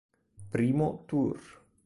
Primo 0.55 0.87
tour... 1.07 1.37